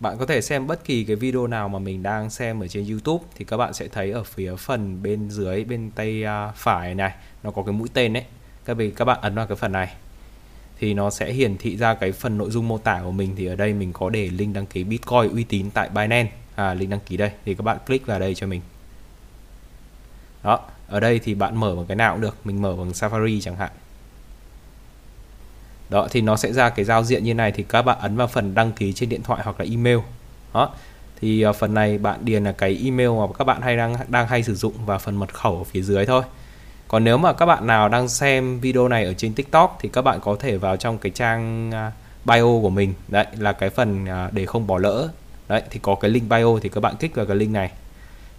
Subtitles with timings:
[0.00, 2.86] bạn có thể xem bất kỳ cái video nào mà mình đang xem ở trên
[2.90, 6.94] YouTube thì các bạn sẽ thấy ở phía phần bên dưới, bên tay à, phải
[6.94, 8.24] này, nó có cái mũi tên đấy
[8.68, 9.94] các vị, các bạn ấn vào cái phần này.
[10.78, 13.36] Thì nó sẽ hiển thị ra cái phần nội dung mô tả của mình.
[13.36, 16.32] Thì ở đây mình có để link đăng ký Bitcoin uy tín tại Binance.
[16.54, 17.30] À link đăng ký đây.
[17.44, 18.60] Thì các bạn click vào đây cho mình.
[20.42, 22.36] Đó, ở đây thì bạn mở bằng cái nào cũng được.
[22.44, 23.70] Mình mở bằng Safari chẳng hạn
[25.90, 28.26] đó, thì nó sẽ ra cái giao diện như này thì các bạn ấn vào
[28.26, 29.98] phần đăng ký trên điện thoại hoặc là email.
[30.54, 30.70] Đó,
[31.20, 34.26] thì ờ, phần này bạn điền là cái email mà các bạn hay đang đang
[34.26, 36.22] hay sử dụng và phần mật khẩu ở phía dưới thôi.
[36.88, 40.02] Còn nếu mà các bạn nào đang xem video này ở trên TikTok thì các
[40.02, 41.92] bạn có thể vào trong cái trang à,
[42.24, 42.94] bio của mình.
[43.08, 45.08] Đấy, là cái phần à, để không bỏ lỡ.
[45.48, 47.70] Đấy, thì có cái link bio thì các bạn kích vào cái link này.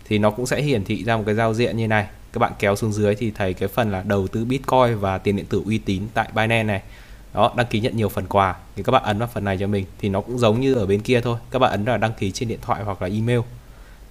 [0.06, 2.08] Thì nó cũng sẽ hiển thị ra một cái giao diện như này.
[2.34, 5.36] Các bạn kéo xuống dưới thì thấy cái phần là đầu tư Bitcoin và tiền
[5.36, 6.82] điện tử uy tín tại Binance này
[7.34, 8.56] đó đăng ký nhận nhiều phần quà.
[8.76, 10.86] Thì các bạn ấn vào phần này cho mình thì nó cũng giống như ở
[10.86, 11.38] bên kia thôi.
[11.52, 13.40] Các bạn ấn vào đăng ký trên điện thoại hoặc là email.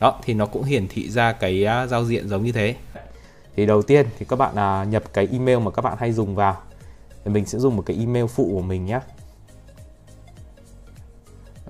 [0.01, 2.75] Đó thì nó cũng hiển thị ra cái à, giao diện giống như thế.
[3.57, 6.35] Thì đầu tiên thì các bạn à, nhập cái email mà các bạn hay dùng
[6.35, 6.57] vào.
[7.25, 9.01] Thì mình sẽ dùng một cái email phụ của mình nhé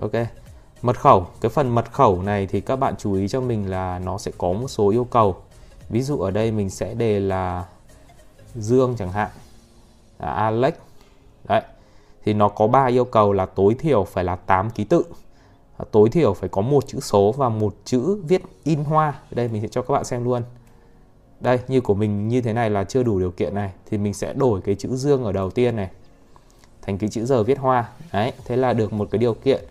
[0.01, 0.11] ok.
[0.81, 1.27] Mật khẩu.
[1.41, 4.31] Cái phần mật khẩu này thì các bạn chú ý cho mình là nó sẽ
[4.37, 5.41] có một số yêu cầu.
[5.89, 7.65] Ví dụ ở đây mình sẽ đề là
[8.55, 9.29] Dương chẳng hạn.
[10.17, 10.73] À, Alex
[11.49, 11.61] đấy.
[12.25, 15.03] Thì nó có ba yêu cầu là tối thiểu phải là 8 ký tự.
[15.91, 19.13] Tối thiểu phải có một chữ số và một chữ viết in hoa.
[19.31, 20.43] Đây, mình sẽ cho các bạn xem luôn.
[21.39, 23.71] Đây, như của mình như thế này là chưa đủ điều kiện này.
[23.85, 25.89] Thì mình sẽ đổi cái chữ dương ở đầu tiên này
[26.81, 27.89] thành cái chữ giờ viết hoa.
[28.13, 29.63] Đấy, thế là được một cái điều kiện.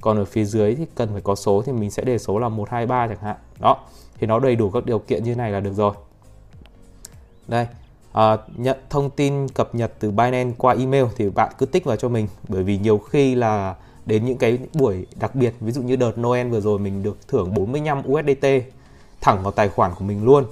[0.00, 2.48] Còn ở phía dưới thì cần phải có số thì mình sẽ để số là
[2.48, 3.36] 123 chẳng hạn.
[3.58, 3.78] Đó,
[4.18, 5.94] thì nó đầy đủ các điều kiện như này là được rồi.
[7.48, 7.66] Đây
[8.12, 11.96] Ờ, nhận thông tin cập nhật từ Binance qua email thì bạn cứ tích vào
[11.96, 12.28] cho mình.
[12.48, 13.74] Bởi vì nhiều khi là
[14.06, 17.28] đến những cái buổi đặc biệt, ví dụ như đợt Noel vừa rồi mình được
[17.28, 18.46] thưởng 45 USDT
[19.20, 20.44] thẳng vào tài khoản của mình luôn.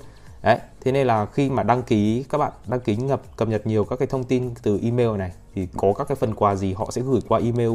[0.42, 3.66] Đấy, thế nên là khi mà đăng ký, các bạn đăng ký nhập cập nhật
[3.66, 6.72] nhiều các cái thông tin từ email này, thì có các cái phần quà gì
[6.72, 7.70] họ sẽ gửi qua email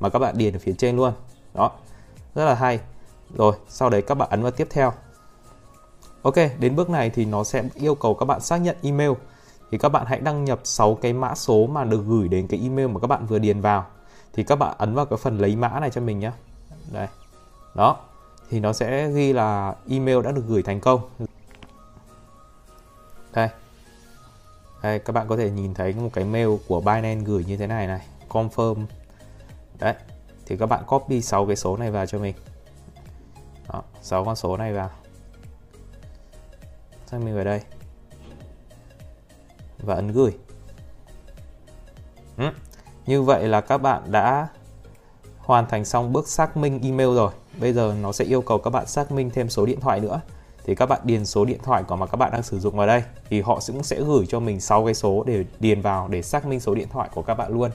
[0.00, 1.12] mà các bạn điền ở phía trên luôn.
[1.54, 1.70] Đó,
[2.34, 2.80] rất là hay.
[3.36, 4.92] Rồi, sau đấy các bạn ấn vào tiếp theo
[6.22, 9.10] ok đến bước này thì nó sẽ yêu cầu các bạn xác nhận email.
[9.70, 12.60] Thì các bạn hãy đăng nhập 6 cái mã số mà được gửi đến cái
[12.62, 13.86] email mà các bạn vừa điền vào.
[14.32, 16.32] Thì các bạn ấn vào cái phần lấy mã này cho mình nhé
[16.92, 17.06] đây.
[17.74, 17.96] Đó.
[18.50, 21.00] Thì nó sẽ ghi là email đã được gửi thành công.
[23.32, 23.48] Đây.
[24.82, 27.66] Đây các bạn có thể nhìn thấy một cái mail của Binance gửi như thế
[27.66, 28.00] này này.
[28.28, 28.86] Confirm.
[29.78, 29.94] Đấy.
[30.46, 32.34] Thì các bạn copy 6 cái số này vào cho mình.
[33.72, 34.90] Đó, 6 con số này vào
[37.10, 37.60] sang mình vào đây?
[39.78, 40.32] Và ấn gửi.
[42.36, 42.50] Ừ.
[43.06, 44.48] như vậy là các bạn đã
[45.38, 47.32] hoàn thành xong bước xác minh email rồi.
[47.60, 50.20] Bây giờ nó sẽ yêu cầu các bạn xác minh thêm số điện thoại nữa.
[50.64, 52.86] Thì các bạn điền số điện thoại của mà các bạn đang sử dụng vào
[52.86, 53.02] đây.
[53.28, 56.46] Thì họ cũng sẽ gửi cho mình 6 cái số để điền vào để xác
[56.46, 57.70] minh số điện thoại của các bạn luôn.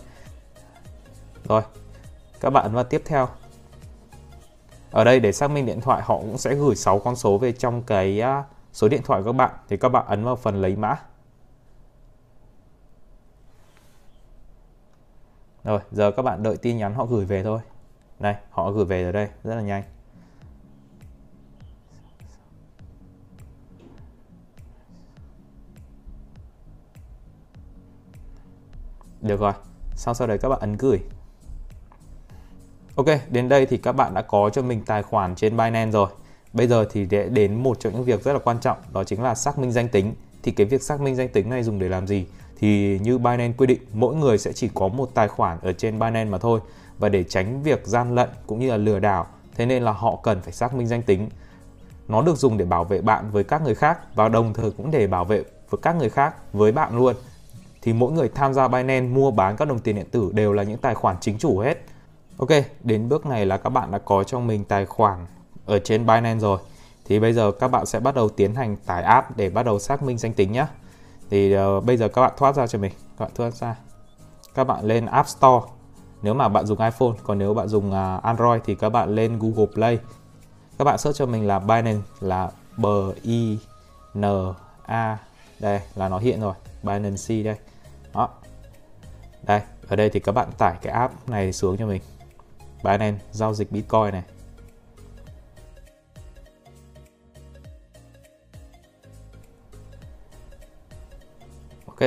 [1.48, 1.62] Rồi,
[2.40, 3.28] các bạn ấn vào tiếp theo.
[4.92, 7.52] Ở đây để xác minh điện thoại, họ cũng sẽ gửi 6 con số về
[7.52, 8.44] trong cái à,
[8.76, 10.96] số điện thoại của các bạn thì các bạn ấn vào phần lấy mã
[15.64, 17.60] Rồi, giờ các bạn đợi tin nhắn họ gửi về thôi.
[18.20, 19.84] này họ gửi về rồi đây, rất là nhanh.
[29.22, 29.54] Được rồi,
[29.96, 31.00] sau sau đấy các bạn ấn gửi.
[32.96, 36.10] Ok, đến đây thì các bạn đã có cho mình tài khoản trên Binance rồi.
[36.56, 39.24] Bây giờ thì để đến một trong những việc rất là quan trọng, đó chính
[39.24, 40.14] là xác minh danh tính.
[40.44, 42.26] Thì cái việc xác minh danh tính này dùng để làm gì?
[42.60, 46.00] thì như Binance quy định mỗi người sẽ chỉ có một tài khoản ở trên
[46.00, 46.60] Binance mà thôi
[47.00, 50.16] và để tránh việc gian lận cũng như là lừa đảo thế nên là họ
[50.24, 51.30] cần phải xác minh danh tính
[52.08, 54.92] nó được dùng để bảo vệ bạn với các người khác và đồng thời cũng
[54.92, 57.16] để bảo vệ với các người khác với bạn luôn
[57.82, 60.64] thì mỗi người tham gia Binance mua bán các đồng tiền điện tử đều là
[60.64, 61.86] những tài khoản chính chủ hết
[62.38, 62.50] Ok,
[62.84, 65.26] đến bước này là các bạn đã có trong mình tài khoản
[65.66, 66.60] ở trên Binance rồi.
[67.06, 69.80] Thì bây giờ các bạn sẽ bắt đầu tiến hành tải app để bắt đầu
[69.80, 70.66] xác minh danh tính nhé
[71.30, 72.92] thì uh, bây giờ các bạn thoát ra cho mình.
[73.18, 73.76] Các bạn thoát ra.
[74.54, 75.66] Các bạn lên App Store.
[76.22, 79.40] Nếu mà bạn dùng iPhone còn nếu bạn dùng uh, Android thì các bạn lên
[79.40, 80.00] Google Play.
[80.78, 82.86] Các bạn search cho mình là Binance là B
[83.22, 83.58] I
[84.14, 84.24] N
[84.86, 85.18] A.
[85.60, 86.54] Đây là nó hiện rồi.
[86.84, 87.56] Binance đây.
[88.14, 88.30] Đó.
[89.44, 92.02] Đây ở đây thì các bạn tải cái app này xuống cho mình.
[92.84, 94.24] Binance giao dịch Bitcoin này.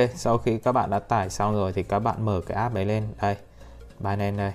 [0.07, 2.85] Sau khi các bạn đã tải xong rồi thì các bạn mở cái app đấy
[2.85, 3.35] lên đây.
[3.99, 4.53] Binance đây.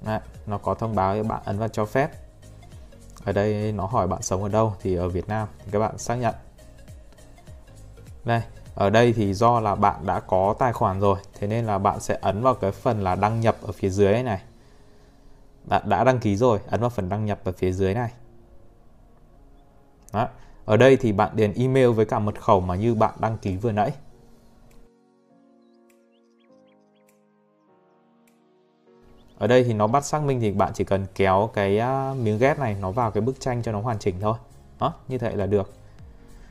[0.00, 2.10] Đấy, nó có thông báo cho bạn ấn vào cho phép
[3.28, 5.98] ở đây nó hỏi bạn sống ở đâu thì ở Việt Nam thì các bạn
[5.98, 6.34] xác nhận
[8.24, 8.42] đây
[8.74, 12.00] ở đây thì do là bạn đã có tài khoản rồi thế nên là bạn
[12.00, 14.42] sẽ ấn vào cái phần là đăng nhập ở phía dưới này
[15.64, 18.10] bạn đã đăng ký rồi ấn vào phần đăng nhập ở phía dưới này
[20.12, 20.28] Đó
[20.68, 23.56] ở đây thì bạn điền email với cả mật khẩu mà như bạn đăng ký
[23.56, 23.92] vừa nãy.
[29.38, 32.38] Ở đây thì nó bắt xác minh thì bạn chỉ cần kéo cái à, miếng
[32.38, 34.34] ghép này nó vào cái bức tranh cho nó hoàn chỉnh thôi.
[34.80, 35.72] Đó, như thế là được.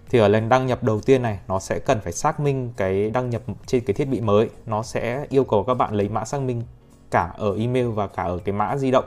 [0.09, 3.09] Thì ở lần đăng nhập đầu tiên này, nó sẽ cần phải xác minh cái
[3.09, 4.49] đăng nhập trên cái thiết bị mới.
[4.65, 6.63] Nó sẽ yêu cầu các bạn lấy mã xác minh
[7.11, 9.05] cả ở email và cả ở cái mã di động.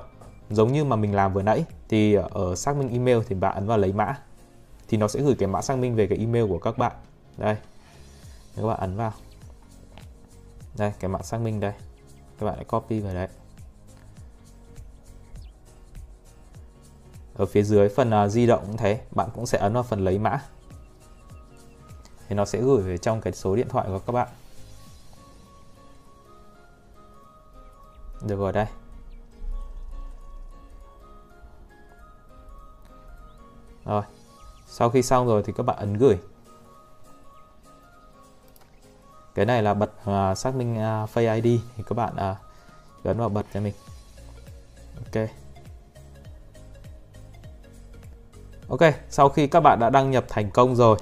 [0.51, 3.67] Giống như mà mình làm vừa nãy, thì ở xác minh email thì bạn ấn
[3.67, 4.17] vào lấy mã
[4.91, 6.93] thì nó sẽ gửi cái mã xác minh về cái email của các bạn.
[7.37, 7.57] Đây.
[8.57, 9.13] Các bạn ấn vào.
[10.77, 11.73] Đây cái mã xác minh đây.
[12.39, 13.29] Các bạn lại copy vào đấy.
[17.35, 20.05] Ở phía dưới phần uh, di động cũng thế bạn cũng sẽ ấn vào phần
[20.05, 20.43] lấy mã.
[22.29, 24.29] Thì nó sẽ gửi về trong cái số điện thoại của các bạn.
[28.23, 28.67] Được rồi đây.
[33.85, 34.03] Rồi
[34.71, 36.19] sau khi xong rồi thì các bạn ấn gửi
[39.35, 43.19] cái này là bật uh, xác minh uh, Face ID thì các bạn uh, ấn
[43.19, 43.75] vào bật cho mình
[44.97, 45.29] ok
[48.69, 50.99] Ok, sau khi các bạn đã đăng nhập thành công rồi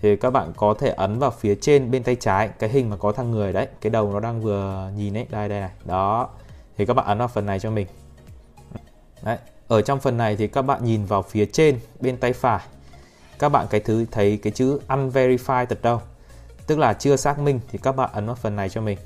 [0.00, 2.96] thì các bạn có thể ấn vào phía trên bên tay trái cái hình mà
[2.96, 5.70] có thằng người đấy, cái đầu nó đang vừa nhìn ấy, đây đây này.
[5.84, 6.28] Đó.
[6.76, 7.86] Thì các bạn ấn vào phần này cho mình.
[9.22, 9.38] Đấy,
[9.68, 12.60] ở trong phần này thì các bạn nhìn vào phía trên bên tay phải.
[13.38, 16.00] Các bạn cái thứ thấy cái chữ unverified thật đâu.
[16.66, 18.98] Tức là chưa xác minh thì các bạn ấn vào phần này cho mình.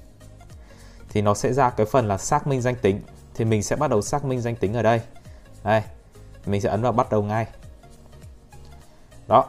[1.09, 3.00] Thì nó sẽ ra cái phần là xác minh danh tính.
[3.35, 5.00] Thì mình sẽ bắt đầu xác minh danh tính ở đây.
[5.65, 5.82] Đây.
[6.47, 7.47] Mình sẽ ấn vào bắt đầu ngay
[9.31, 9.44] đó,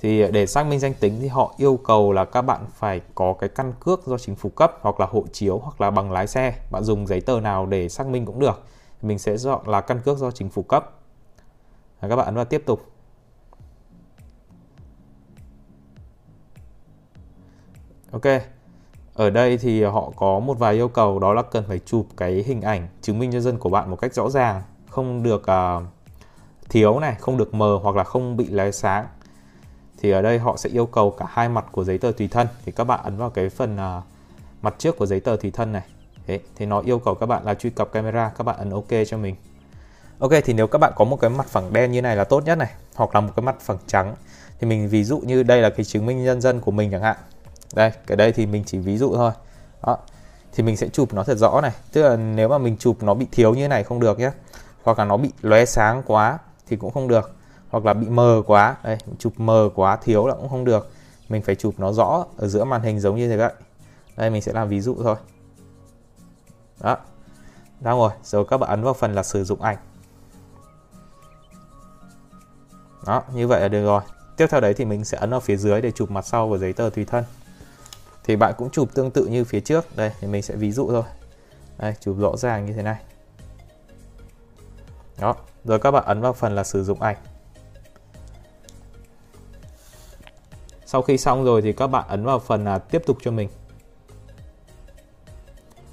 [0.00, 3.34] thì để xác minh danh tính thì họ yêu cầu là các bạn phải có
[3.40, 6.26] cái căn cước do chính phủ cấp hoặc là hộ chiếu hoặc là bằng lái
[6.26, 8.62] xe bạn dùng giấy tờ nào để xác minh cũng được
[9.02, 10.90] mình sẽ chọn là căn cước do chính phủ cấp
[12.00, 12.86] các bạn ấn vào tiếp tục
[18.22, 18.42] ok.
[19.14, 22.44] Ở đây thì họ có một vài yêu cầu đó là cần phải chụp cái
[22.46, 25.82] hình ảnh chứng minh nhân dân của bạn một cách rõ ràng không được uh,
[26.68, 29.06] thiếu này không được mờ hoặc là không bị lóe sáng.
[29.98, 32.46] Thì ở đây họ sẽ yêu cầu cả hai mặt của giấy tờ tùy thân.
[32.64, 34.04] Thì các bạn ấn vào cái phần uh,
[34.62, 35.84] mặt trước của giấy tờ tùy thân này.
[36.26, 38.90] Thế, thì nó yêu cầu các bạn là truy cập camera các bạn ấn ok
[39.06, 39.34] cho mình.
[40.18, 42.44] Ok thì nếu các bạn có một cái mặt phẳng đen như này là tốt
[42.44, 44.14] nhất này hoặc là một cái mặt phẳng trắng.
[44.60, 47.02] Thì mình ví dụ như đây là cái chứng minh nhân dân của mình chẳng
[47.02, 47.16] hạn
[47.74, 49.32] đây, cái đây thì mình chỉ ví dụ thôi.
[49.86, 49.98] Đó,
[50.52, 51.72] thì mình sẽ chụp nó thật rõ này.
[51.92, 54.30] Tức là nếu mà mình chụp nó bị thiếu như này không được nhé.
[54.82, 57.30] Hoặc là nó bị lóe sáng quá thì cũng không được.
[57.68, 60.90] Hoặc là bị mờ quá, đây, chụp mờ quá thiếu là cũng không được.
[61.28, 63.52] Mình phải chụp nó rõ ở giữa màn hình giống như thế vậy.
[64.16, 65.16] Đây, mình sẽ làm ví dụ thôi.
[66.80, 66.96] Đó.
[67.80, 69.76] Đang rồi rồi các bạn ấn vào phần là sử dụng ảnh.
[73.06, 74.00] Đó, như vậy là được rồi.
[74.36, 76.58] Tiếp theo đấy thì mình sẽ ấn vào phía dưới để chụp mặt sau của
[76.58, 77.24] giấy tờ tùy thân
[78.26, 79.96] thì bạn cũng chụp tương tự như phía trước.
[79.96, 81.02] Đây thì mình sẽ ví dụ thôi.
[81.78, 82.96] Đây chụp rõ ràng như thế này.
[85.20, 87.16] Đó rồi các bạn ấn vào phần là sử dụng ảnh.
[90.86, 93.48] Sau khi xong rồi thì các bạn ấn vào phần là tiếp tục cho mình.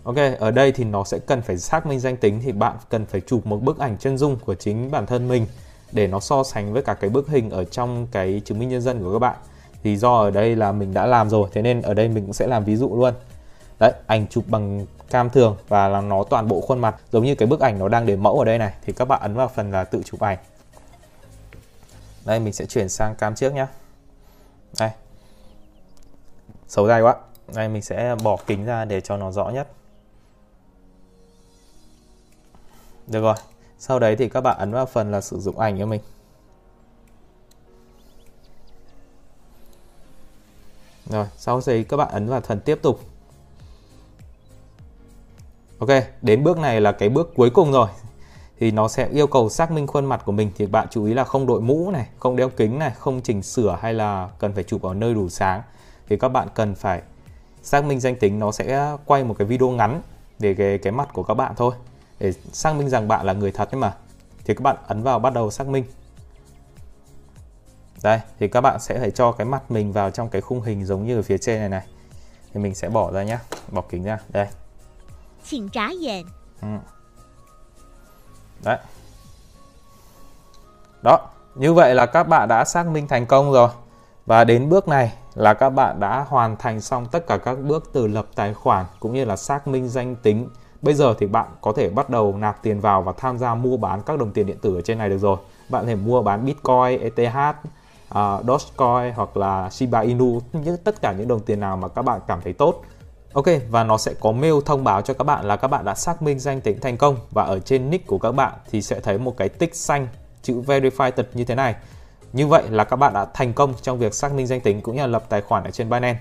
[0.03, 3.05] Ok, ở đây thì nó sẽ cần phải xác minh danh tính thì bạn cần
[3.05, 5.47] phải chụp một bức ảnh chân dung của chính bản thân mình
[5.91, 8.81] để nó so sánh với cả cái bức hình ở trong cái chứng minh nhân
[8.81, 9.37] dân của các bạn.
[9.83, 12.33] Thì do ở đây là mình đã làm rồi, thế nên ở đây mình cũng
[12.33, 13.13] sẽ làm ví dụ luôn.
[13.79, 17.35] Đấy, ảnh chụp bằng cam thường và làm nó toàn bộ khuôn mặt giống như
[17.35, 19.47] cái bức ảnh nó đang để mẫu ở đây này thì các bạn ấn vào
[19.47, 20.37] phần là tự chụp ảnh.
[22.25, 23.67] Đây mình sẽ chuyển sang cam trước nhá.
[24.79, 24.89] Đây.
[26.67, 27.15] Xấu dai quá.
[27.55, 29.67] Đây mình sẽ bỏ kính ra để cho nó rõ nhất.
[33.07, 33.35] Được rồi.
[33.79, 36.01] Sau đấy thì các bạn ấn vào phần là sử dụng ảnh cho mình.
[41.13, 42.99] Rồi, sau đấy các bạn ấn vào phần tiếp tục.
[45.79, 45.89] Ok,
[46.21, 47.87] đến bước này là cái bước cuối cùng rồi.
[48.59, 51.13] Thì nó sẽ yêu cầu xác minh khuôn mặt của mình thì bạn chú ý
[51.13, 54.53] là không đội mũ này, không đeo kính này, không chỉnh sửa hay là cần
[54.53, 55.61] phải chụp ở nơi đủ sáng.
[56.09, 57.01] Thì các bạn cần phải
[57.63, 60.01] xác minh danh tính nó sẽ quay một cái video ngắn
[60.39, 61.75] về cái cái mặt của các bạn thôi
[62.19, 63.93] để xác minh rằng bạn là người thật ấy mà
[64.45, 65.83] thì các bạn ấn vào bắt đầu xác minh
[68.03, 70.85] đây thì các bạn sẽ phải cho cái mặt mình vào trong cái khung hình
[70.85, 71.87] giống như ở phía trên này này.
[72.53, 73.39] Thì mình sẽ bỏ ra nhá
[73.71, 74.47] bỏ kính ra đây.
[75.43, 76.25] Xin trả diện
[76.61, 76.67] ừ.
[78.63, 78.77] đấy.
[81.01, 83.69] Đó như vậy là các bạn đã xác minh thành công rồi.
[84.25, 87.89] Và đến bước này là các bạn đã hoàn thành xong tất cả các bước
[87.93, 90.49] từ lập tài khoản cũng như là xác minh danh tính.
[90.81, 93.77] Bây giờ thì bạn có thể bắt đầu nạp tiền vào và tham gia mua
[93.77, 95.37] bán các đồng tiền điện tử ở trên này được rồi.
[95.69, 97.55] Bạn thể mua bán bitcoin eth
[98.13, 102.01] uh, Dogecoin hoặc là Shiba Inu, những tất cả những đồng tiền nào mà các
[102.01, 102.81] bạn cảm thấy tốt.
[103.33, 105.95] Ok, và nó sẽ có mail thông báo cho các bạn là các bạn đã
[105.95, 108.99] xác minh danh tính thành công và ở trên nick của các bạn thì sẽ
[108.99, 110.07] thấy một cái tích xanh
[110.41, 111.75] chữ verify tật như thế này.
[112.33, 114.95] Như vậy là các bạn đã thành công trong việc xác minh danh tính cũng
[114.95, 116.19] như là lập tài khoản ở trên Binance.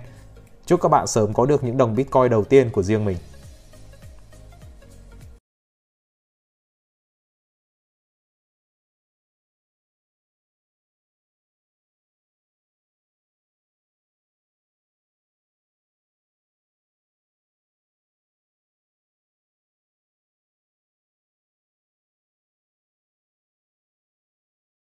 [0.67, 3.17] Chúc các bạn sớm có được những đồng Bitcoin đầu tiên của riêng mình.